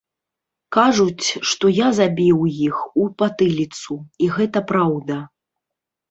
[0.75, 5.19] Кажуць, што я забіў іх у патыліцу, і гэта праўда.